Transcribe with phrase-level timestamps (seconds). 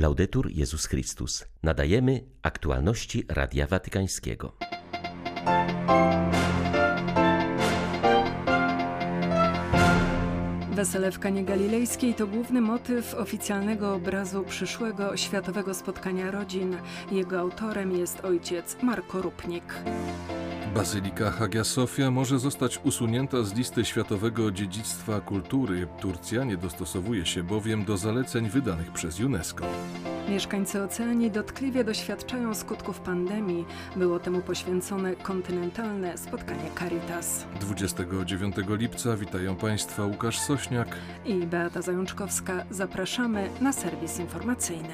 [0.00, 1.44] Laudetur Jezus Chrystus.
[1.62, 4.56] Nadajemy aktualności Radia Watykańskiego.
[10.72, 16.76] Wesele w Kanie Galilejskiej to główny motyw oficjalnego obrazu przyszłego światowego spotkania rodzin.
[17.12, 19.74] Jego autorem jest ojciec Marko Rupnik.
[20.74, 25.86] Bazylika Hagia Sofia może zostać usunięta z listy światowego dziedzictwa kultury.
[26.00, 29.64] Turcja nie dostosowuje się bowiem do zaleceń wydanych przez UNESCO.
[30.28, 33.64] Mieszkańcy Oceanii dotkliwie doświadczają skutków pandemii.
[33.96, 37.46] Było temu poświęcone kontynentalne spotkanie Caritas.
[37.60, 40.88] 29 lipca witają Państwa Łukasz Sośniak
[41.24, 42.64] i Beata Zajączkowska.
[42.70, 44.88] Zapraszamy na serwis informacyjny.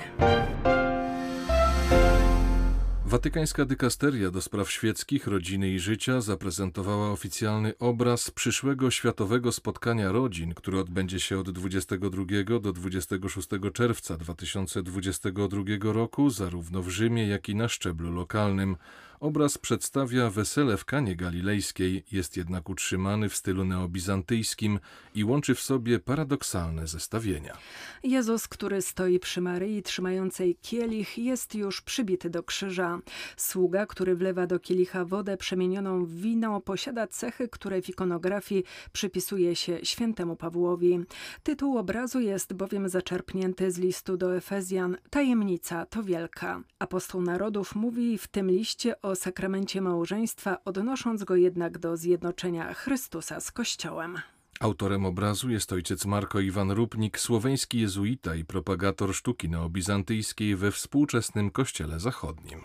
[3.06, 10.54] Watykańska dykasteria do spraw świeckich, rodziny i życia zaprezentowała oficjalny obraz przyszłego światowego spotkania rodzin,
[10.54, 17.54] które odbędzie się od 22 do 26 czerwca 2022 roku, zarówno w Rzymie, jak i
[17.54, 18.76] na szczeblu lokalnym.
[19.20, 24.80] Obraz przedstawia wesele w Kanie Galilejskiej, jest jednak utrzymany w stylu neobizantyjskim
[25.14, 27.56] i łączy w sobie paradoksalne zestawienia.
[28.02, 32.98] Jezus, który stoi przy Maryi trzymającej kielich, jest już przybity do krzyża.
[33.36, 39.56] Sługa, który wlewa do kielicha wodę przemienioną w wino, posiada cechy, które w ikonografii przypisuje
[39.56, 41.00] się świętemu Pawłowi.
[41.42, 46.62] Tytuł obrazu jest bowiem zaczerpnięty z listu do Efezjan Tajemnica to wielka.
[46.78, 53.40] Apostoł narodów mówi w tym liście o sakramencie małżeństwa, odnosząc go jednak do zjednoczenia Chrystusa
[53.40, 54.18] z Kościołem.
[54.60, 61.50] Autorem obrazu jest ojciec Marko Iwan Rupnik, słoweński jezuita i propagator sztuki neobizantyjskiej we współczesnym
[61.50, 62.60] kościele zachodnim.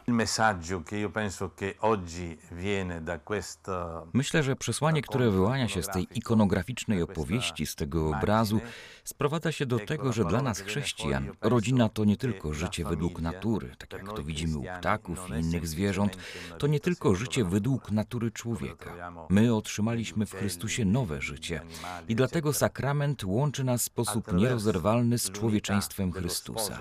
[4.13, 8.59] Myślę, że przesłanie, które wyłania się z tej ikonograficznej opowieści, z tego obrazu,
[9.03, 13.75] sprowadza się do tego, że dla nas chrześcijan rodzina to nie tylko życie według natury,
[13.77, 16.17] tak jak to widzimy u ptaków i innych zwierząt,
[16.57, 19.13] to nie tylko życie według natury człowieka.
[19.29, 21.61] My otrzymaliśmy w Chrystusie nowe życie
[22.09, 26.79] i dlatego sakrament łączy nas w sposób nierozerwalny z człowieczeństwem Chrystusa.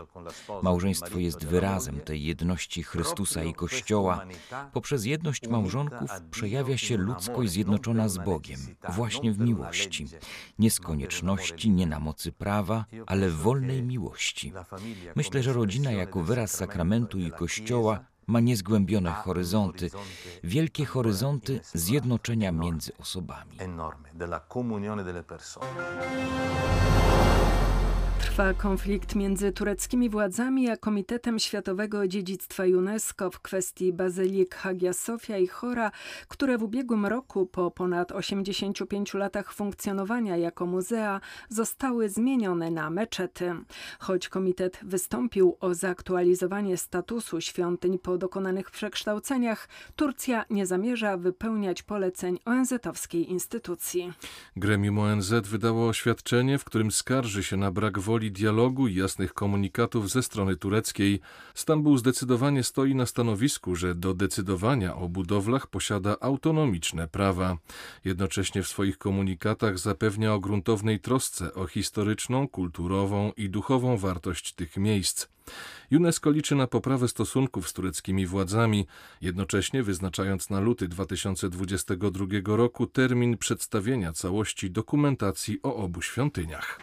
[0.63, 4.27] Małżeństwo jest wyrazem tej jedności Chrystusa i Kościoła.
[4.73, 10.07] Poprzez jedność małżonków przejawia się ludzkość zjednoczona z Bogiem, właśnie w miłości.
[10.59, 14.53] Nie z konieczności, nie na mocy prawa, ale w wolnej miłości.
[15.17, 19.91] Myślę, że rodzina jako wyraz sakramentu i Kościoła ma niezgłębione horyzonty,
[20.45, 23.59] wielkie horyzonty zjednoczenia między osobami.
[28.21, 35.39] Trwa konflikt między tureckimi władzami a Komitetem Światowego Dziedzictwa UNESCO w kwestii bazylik Hagia Sofia
[35.39, 35.91] i Chora,
[36.29, 43.55] które w ubiegłym roku po ponad 85 latach funkcjonowania jako muzea zostały zmienione na meczety.
[43.99, 52.39] Choć komitet wystąpił o zaktualizowanie statusu świątyń po dokonanych przekształceniach, Turcja nie zamierza wypełniać poleceń
[52.45, 54.13] ONZ-owskiej instytucji.
[54.57, 60.11] Gremium ONZ wydało oświadczenie, w którym skarży się na brak woli dialogu i jasnych komunikatów
[60.11, 61.21] ze strony tureckiej,
[61.55, 67.57] Stambuł zdecydowanie stoi na stanowisku, że do decydowania o budowlach posiada autonomiczne prawa.
[68.05, 74.77] Jednocześnie w swoich komunikatach zapewnia o gruntownej trosce o historyczną, kulturową i duchową wartość tych
[74.77, 75.27] miejsc.
[75.93, 78.87] UNESCO liczy na poprawę stosunków z tureckimi władzami,
[79.21, 86.81] jednocześnie wyznaczając na luty 2022 roku termin przedstawienia całości dokumentacji o obu świątyniach.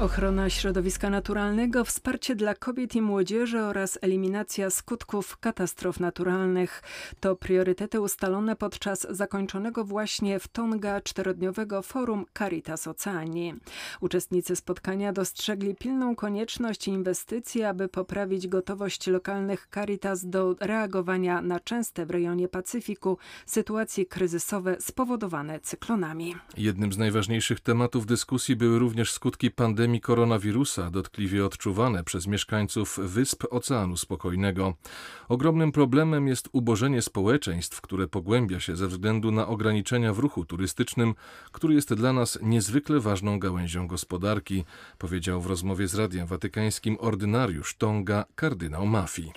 [0.00, 6.82] Ochrona środowiska naturalnego, wsparcie dla kobiet i młodzieży oraz eliminacja skutków katastrof naturalnych
[7.20, 13.54] to priorytety ustalone podczas zakończonego właśnie w Tonga czterodniowego forum Caritas Oceanii.
[14.00, 22.06] Uczestnicy spotkania dostrzegli pilną konieczność inwestycji, aby poprawić gotowość lokalnych Caritas do reagowania na częste
[22.06, 26.36] w rejonie Pacyfiku sytuacje kryzysowe spowodowane cyklonami.
[26.56, 32.98] Jednym z najważniejszych tematów dyskusji były również skutki pandemii pandemii koronawirusa dotkliwie odczuwane przez mieszkańców
[32.98, 34.74] wysp Oceanu Spokojnego.
[35.28, 41.14] Ogromnym problemem jest ubożenie społeczeństw, które pogłębia się ze względu na ograniczenia w ruchu turystycznym,
[41.52, 44.64] który jest dla nas niezwykle ważną gałęzią gospodarki,
[44.98, 49.32] powiedział w rozmowie z Radiem Watykańskim ordynariusz Tonga kardynał Mafi.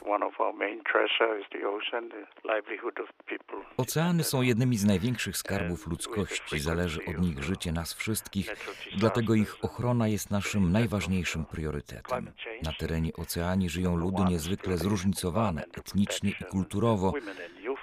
[3.78, 8.56] Oceany są jednymi z największych skarbów ludzkości, zależy od nich życie nas wszystkich,
[8.98, 12.32] dlatego ich ochrona jest naszym najważniejszym priorytetem.
[12.64, 17.14] Na terenie oceanii żyją ludy niezwykle zróżnicowane etnicznie i kulturowo.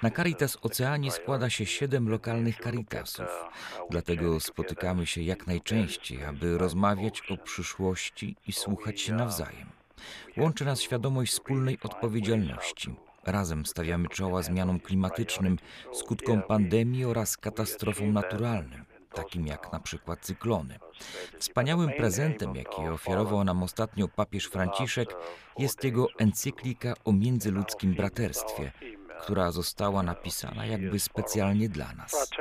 [0.03, 3.45] Na Caritas Oceanii składa się siedem lokalnych Caritasów.
[3.89, 9.80] Dlatego spotykamy się jak najczęściej, aby rozmawiać o przyszłości i słuchać się nawzajem.
[10.37, 12.95] Łączy nas świadomość wspólnej odpowiedzialności.
[13.25, 15.57] Razem stawiamy czoła zmianom klimatycznym,
[15.93, 20.79] skutkom pandemii oraz katastrofom naturalnym takim jak na przykład cyklony.
[21.39, 25.15] Wspaniałym prezentem, jaki ofiarował nam ostatnio papież Franciszek,
[25.57, 28.71] jest jego encyklika o międzyludzkim braterstwie,
[29.21, 32.31] która została napisana jakby specjalnie dla nas.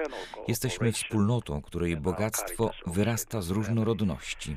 [0.49, 4.57] Jesteśmy wspólnotą, której bogactwo wyrasta z różnorodności.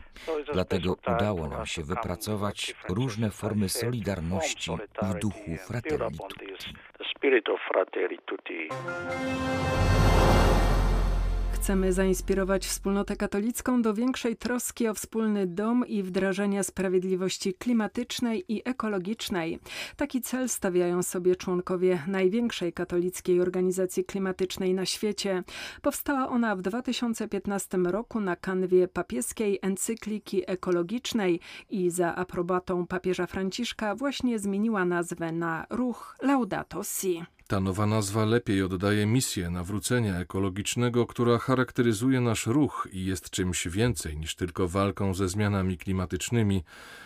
[0.54, 4.72] Dlatego udało nam się wypracować różne formy solidarności
[5.02, 6.20] w duchu Fratelli.
[11.64, 18.62] Chcemy zainspirować wspólnotę katolicką do większej troski o wspólny dom i wdrażania sprawiedliwości klimatycznej i
[18.66, 19.60] ekologicznej.
[19.96, 25.44] Taki cel stawiają sobie członkowie największej katolickiej organizacji klimatycznej na świecie.
[25.82, 31.40] Powstała ona w 2015 roku na kanwie papieskiej encykliki ekologicznej
[31.70, 37.24] i za aprobatą papieża Franciszka właśnie zmieniła nazwę na ruch Laudato Si.
[37.54, 43.68] Ta nowa nazwa lepiej oddaje misję nawrócenia ekologicznego, która charakteryzuje nasz ruch i jest czymś
[43.68, 46.64] więcej niż tylko walką ze zmianami klimatycznymi,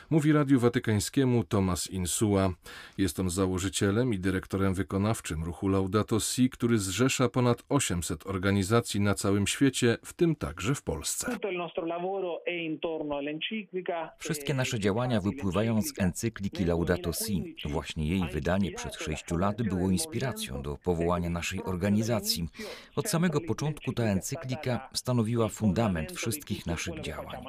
[0.10, 2.50] mówi Radiu Watykańskiemu Tomas Insua.
[2.98, 9.16] Jest on założycielem i dyrektorem wykonawczym ruchu Laudato Si, który zrzesza ponad 800 organizacji na
[9.16, 11.38] całym świecie, w tym także w Polsce.
[14.20, 17.56] Wszystkie nasze działania wypływają z encykliki Laudato Si.
[17.66, 22.48] Właśnie jej wydanie przed sześciu laty było inspiracją do powołania naszej organizacji.
[22.96, 27.44] Od samego początku ta encyklika stanowiła fundament wszystkich naszych działań.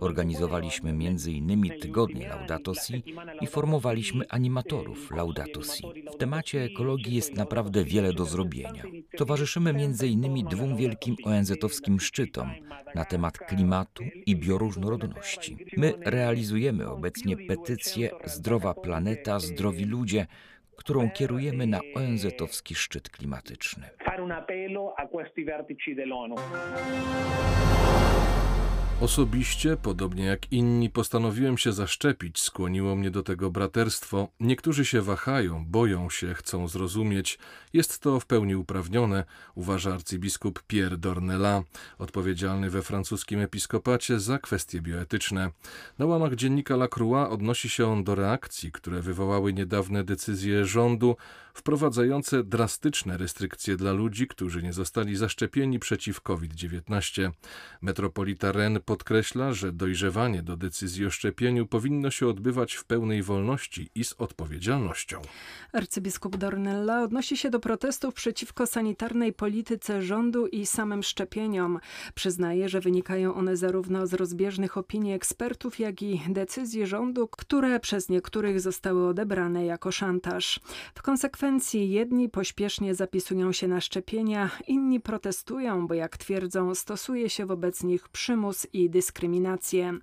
[0.00, 1.70] Organizowaliśmy m.in.
[1.80, 3.02] tygodnie tygodnie Laudato Si
[3.40, 5.82] i formowaliśmy animatorów Laudato Si.
[6.14, 8.82] W temacie ekologii jest naprawdę wiele do zrobienia.
[9.16, 10.44] Towarzyszymy m.in.
[10.44, 12.50] dwóm wielkim ONZ-owskim szczytom
[12.94, 15.56] na temat klimatu i bioróżnorodności.
[15.76, 20.26] My realizujemy obecnie petycję Zdrowa Planeta, Zdrowi Ludzie,
[20.76, 23.90] którą kierujemy na ONZ-owski szczyt klimatyczny.
[29.00, 34.28] Osobiście, podobnie jak inni, postanowiłem się zaszczepić, skłoniło mnie do tego braterstwo.
[34.40, 37.38] Niektórzy się wahają, boją się, chcą zrozumieć.
[37.72, 39.24] Jest to w pełni uprawnione,
[39.54, 41.62] uważa arcybiskup Pierre Dornella,
[41.98, 45.50] odpowiedzialny we francuskim episkopacie za kwestie bioetyczne.
[45.98, 51.16] Na łamach dziennika La Croix odnosi się on do reakcji, które wywołały niedawne decyzje rządu
[51.58, 57.30] wprowadzające drastyczne restrykcje dla ludzi, którzy nie zostali zaszczepieni przeciw COVID-19.
[57.82, 63.90] Metropolita Ren podkreśla, że dojrzewanie do decyzji o szczepieniu powinno się odbywać w pełnej wolności
[63.94, 65.22] i z odpowiedzialnością.
[65.72, 71.78] Arcybiskup Dornella odnosi się do protestów przeciwko sanitarnej polityce rządu i samym szczepieniom.
[72.14, 78.08] Przyznaje, że wynikają one zarówno z rozbieżnych opinii ekspertów, jak i decyzji rządu, które przez
[78.08, 80.60] niektórych zostały odebrane jako szantaż.
[80.94, 87.46] W konsekwencji jedni pośpiesznie zapisują się na szczepienia, inni protestują, bo jak twierdzą, stosuje się
[87.46, 89.98] wobec nich przymus i dyskryminację.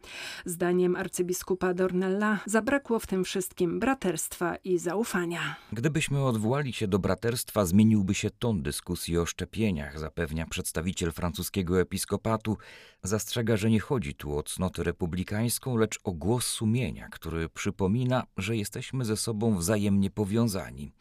[0.46, 5.56] Zdaniem arcybiskupa Dornella zabrakło w tym wszystkim braterstwa i zaufania.
[5.74, 12.58] Gdybyśmy odwołali się do braterstwa, zmieniłby się ton dyskusji o szczepieniach, zapewnia przedstawiciel francuskiego episkopatu.
[13.04, 18.58] Zastrzega, że nie chodzi tu o cnotę republikańską, lecz o głos sumienia, który przypomina, że
[18.58, 20.92] jesteśmy ze sobą wzajemnie powiązani.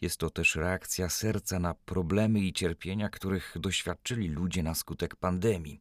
[0.00, 5.80] Jest to też reakcja serca na problemy i cierpienia, których doświadczyli ludzie na skutek pandemii.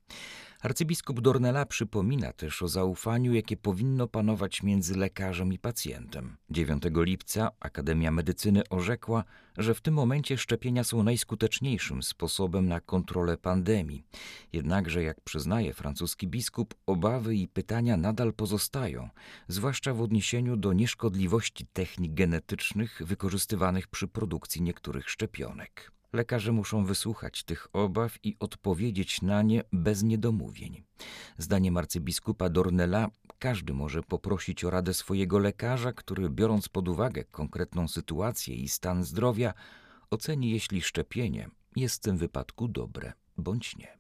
[0.68, 6.38] Arcybiskup Dornella przypomina też o zaufaniu, jakie powinno panować między lekarzem i pacjentem.
[6.50, 9.24] 9 lipca Akademia Medycyny orzekła,
[9.58, 14.04] że w tym momencie szczepienia są najskuteczniejszym sposobem na kontrolę pandemii.
[14.54, 19.10] Jednakże, jak przyznaje francuski biskup, obawy i pytania nadal pozostają,
[19.48, 25.97] zwłaszcza w odniesieniu do nieszkodliwości technik genetycznych wykorzystywanych przy produkcji niektórych szczepionek.
[26.14, 30.84] Lekarze muszą wysłuchać tych obaw i odpowiedzieć na nie bez niedomówień.
[31.38, 33.10] Zdaniem arcybiskupa Dornella,
[33.40, 39.04] każdy może poprosić o radę swojego lekarza, który, biorąc pod uwagę konkretną sytuację i stan
[39.04, 39.54] zdrowia,
[40.10, 43.98] oceni, jeśli szczepienie jest w tym wypadku dobre bądź nie.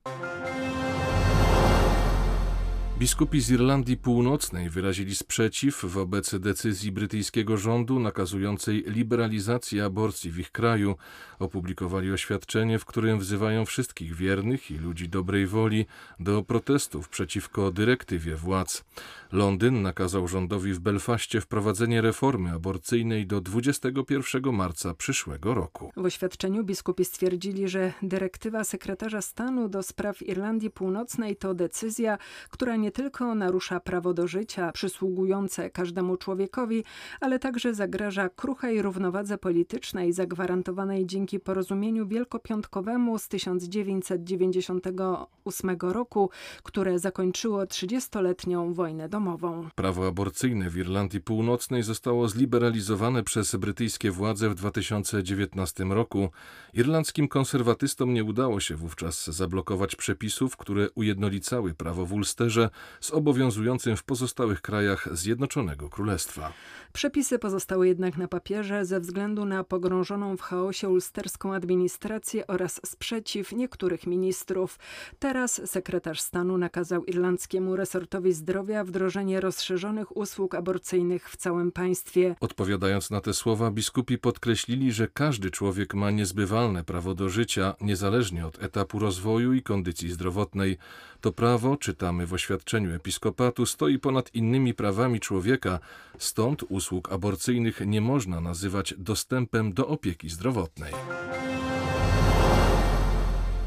[2.99, 10.51] Biskupi z Irlandii Północnej wyrazili sprzeciw wobec decyzji brytyjskiego rządu nakazującej liberalizację aborcji w ich
[10.51, 10.95] kraju.
[11.39, 15.85] Opublikowali oświadczenie, w którym wzywają wszystkich wiernych i ludzi dobrej woli
[16.19, 18.83] do protestów przeciwko dyrektywie władz.
[19.31, 25.91] Londyn nakazał rządowi w Belfaście wprowadzenie reformy aborcyjnej do 21 marca przyszłego roku.
[25.97, 32.17] W oświadczeniu biskupi stwierdzili, że dyrektywa sekretarza stanu do spraw Irlandii Północnej to decyzja,
[32.49, 36.83] która nie tylko narusza prawo do życia przysługujące każdemu człowiekowi,
[37.21, 46.29] ale także zagraża kruchej równowadze politycznej zagwarantowanej dzięki porozumieniu wielkopiątkowemu z 1998 roku,
[46.63, 49.69] które zakończyło 30-letnią wojnę domową.
[49.75, 56.29] Prawo aborcyjne w Irlandii Północnej zostało zliberalizowane przez brytyjskie władze w 2019 roku.
[56.73, 62.69] Irlandzkim konserwatystom nie udało się wówczas zablokować przepisów, które ujednolicały prawo w Ulsterze
[63.01, 66.53] z obowiązującym w pozostałych krajach Zjednoczonego Królestwa.
[66.93, 73.51] Przepisy pozostały jednak na papierze ze względu na pogrążoną w chaosie ulsterską administrację oraz sprzeciw
[73.51, 74.79] niektórych ministrów.
[75.19, 82.35] Teraz sekretarz stanu nakazał irlandzkiemu resortowi zdrowia wdrożenie rozszerzonych usług aborcyjnych w całym państwie.
[82.39, 88.47] Odpowiadając na te słowa, biskupi podkreślili, że każdy człowiek ma niezbywalne prawo do życia, niezależnie
[88.47, 90.77] od etapu rozwoju i kondycji zdrowotnej.
[91.21, 95.79] To prawo, czytamy w oświadczeniu episkopatu, stoi ponad innymi prawami człowieka,
[96.17, 100.93] stąd usług aborcyjnych nie można nazywać dostępem do opieki zdrowotnej.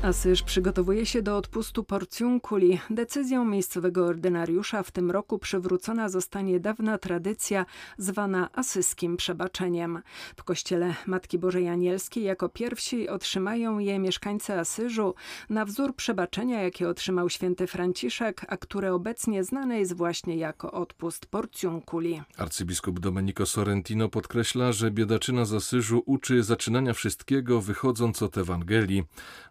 [0.03, 2.81] Asyż przygotowuje się do odpustu porcjunkuli.
[2.91, 7.67] Decyzją miejscowego ordynariusza w tym roku przywrócona zostanie dawna tradycja
[7.99, 10.03] zwana asyskim przebaczeniem.
[10.37, 15.15] W kościele Matki Bożej Anielskiej jako pierwsi otrzymają je mieszkańcy Asyżu
[15.51, 21.27] na wzór przebaczenia, jakie otrzymał święty Franciszek, a które obecnie znane jest właśnie jako odpust
[21.27, 22.23] porcjunkuli.
[22.37, 29.03] Arcybiskup Domenico Sorrentino podkreśla, że biedaczyna z Asyżu uczy zaczynania wszystkiego wychodząc od Ewangelii.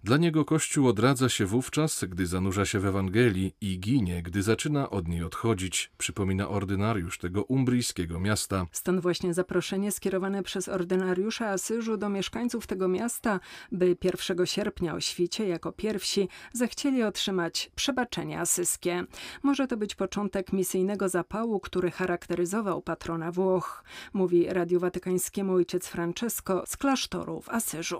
[0.04, 4.90] Dla niego Kościół odradza się wówczas, gdy zanurza się w Ewangelii i ginie, gdy zaczyna
[4.90, 8.66] od niej odchodzić, przypomina ordynariusz tego umbryjskiego miasta.
[8.72, 13.40] Stąd właśnie zaproszenie skierowane przez ordynariusza Asyżu do mieszkańców tego miasta,
[13.72, 19.04] by 1 sierpnia o świcie jako pierwsi zechcieli otrzymać przebaczenie asyskie.
[19.44, 26.64] Może to być początek misyjnego zapału, który charakteryzował patrona Włoch, mówi Radiu Watykańskiemu ojciec Francesco
[26.66, 28.00] z klasztoru w Asyżu.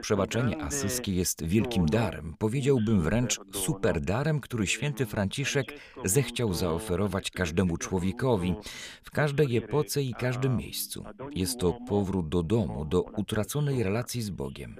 [0.00, 0.62] Przebaczenie
[1.00, 5.72] asyskie jest wielkim darem, powiedziałbym wręcz super darem, który święty Franciszek
[6.04, 8.54] zechciał zaoferować każdemu człowiekowi,
[9.02, 11.04] w każdej epoce i każdym miejscu.
[11.34, 14.76] Jest to powrót do domu, do utraconej relacji z Bogiem.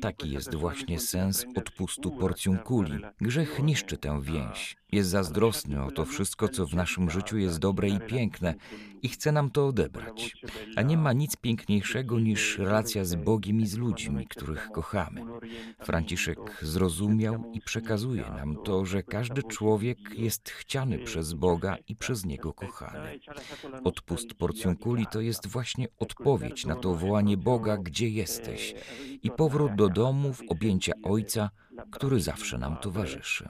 [0.00, 2.98] Taki jest właśnie sens odpustu porcją kuli.
[3.20, 7.88] Grzech niszczy tę więź, jest zazdrosny o to wszystko, co w naszym życiu jest dobre
[7.88, 8.54] i piękne
[9.02, 10.36] i chce nam to odebrać.
[10.76, 15.24] A nie ma nic piękniejszego niż relacja z Bogiem i z ludźmi, których kochamy.
[15.80, 22.26] Franciszek zrozumiał i przekazuje nam to, że każdy człowiek jest chciany przez Boga i przez
[22.26, 23.18] Niego kochany.
[23.84, 28.74] Odpust porcją kuli to jest właśnie odpowiedź na to wołanie Boga, gdzie jesteś
[29.22, 31.50] i powrót do domu w objęcia Ojca,
[31.90, 33.48] który zawsze nam towarzyszy.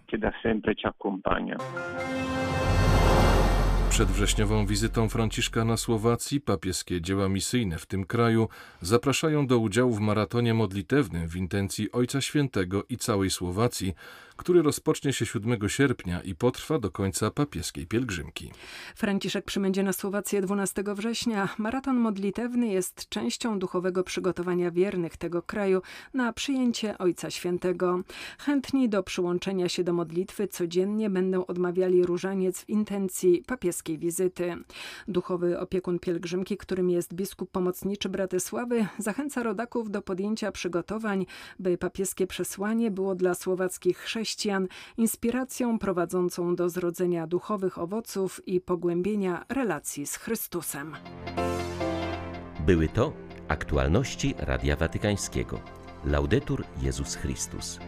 [3.92, 8.48] Przed wrześniową wizytą Franciszka na Słowacji papieskie dzieła misyjne w tym kraju
[8.80, 13.94] zapraszają do udziału w maratonie modlitewnym w intencji Ojca Świętego i całej Słowacji,
[14.36, 18.52] który rozpocznie się 7 sierpnia i potrwa do końca papieskiej pielgrzymki.
[18.96, 21.48] Franciszek przybędzie na Słowację 12 września.
[21.58, 25.82] Maraton modlitewny jest częścią duchowego przygotowania wiernych tego kraju
[26.14, 28.00] na przyjęcie Ojca Świętego.
[28.38, 34.56] Chętni do przyłączenia się do modlitwy codziennie będą odmawiali różaniec w intencji papieskiej wizyty.
[35.08, 41.26] Duchowy opiekun pielgrzymki, którym jest biskup pomocniczy Bratysławy, zachęca rodaków do podjęcia przygotowań,
[41.58, 49.44] by papieskie przesłanie było dla słowackich chrześcijan inspiracją prowadzącą do zrodzenia duchowych owoców i pogłębienia
[49.48, 50.96] relacji z Chrystusem.
[52.66, 53.12] Były to
[53.48, 55.60] aktualności Radia Watykańskiego.
[56.04, 57.78] Laudetur Jezus Chrystus.